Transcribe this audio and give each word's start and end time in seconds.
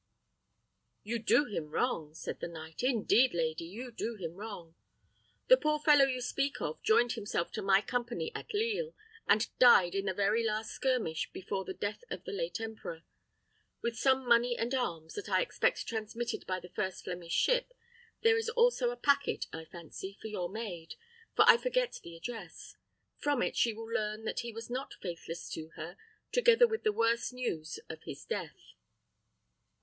"You 1.03 1.19
do 1.19 1.45
him 1.45 1.69
wrong," 1.69 2.15
said 2.15 2.39
the 2.39 2.47
knight; 2.47 2.81
"indeed, 2.81 3.35
lady, 3.35 3.65
you 3.65 3.91
do 3.91 4.15
him 4.15 4.33
wrong. 4.33 4.73
The 5.47 5.57
poor 5.57 5.77
fellow 5.77 6.05
you 6.05 6.21
speak 6.21 6.59
of 6.59 6.81
joined 6.81 7.11
himself 7.11 7.51
to 7.51 7.61
my 7.61 7.81
company 7.81 8.31
at 8.33 8.51
Lisle, 8.51 8.95
and 9.27 9.55
died 9.59 9.93
in 9.93 10.05
the 10.07 10.15
very 10.15 10.43
last 10.43 10.71
skirmish 10.71 11.29
before 11.31 11.65
the 11.65 11.75
death 11.75 12.03
of 12.09 12.23
the 12.23 12.31
late 12.31 12.59
emperor. 12.59 13.03
With 13.83 13.95
some 13.95 14.27
money 14.27 14.57
and 14.57 14.73
arms, 14.73 15.13
that 15.13 15.29
I 15.29 15.41
expect 15.43 15.85
transmitted 15.85 16.47
by 16.47 16.59
the 16.59 16.69
first 16.69 17.03
Flemish 17.03 17.33
ship, 17.35 17.71
there 18.23 18.37
is 18.37 18.49
also 18.49 18.89
a 18.89 18.97
packet, 18.97 19.45
I 19.53 19.65
fancy, 19.65 20.17
for 20.19 20.29
your 20.29 20.49
maid, 20.49 20.95
for 21.35 21.45
I 21.47 21.57
forget 21.57 21.99
the 22.01 22.17
address. 22.17 22.75
From 23.19 23.43
it 23.43 23.55
she 23.55 23.71
will 23.71 23.85
learn 23.93 24.25
that 24.25 24.39
he 24.39 24.51
was 24.51 24.67
not 24.67 24.95
faithless 24.99 25.47
to 25.51 25.69
her, 25.75 25.95
together 26.31 26.65
with 26.65 26.81
the 26.81 26.91
worse 26.91 27.31
news 27.31 27.79
of 27.87 28.01
his 28.01 28.25
death." 28.25 28.73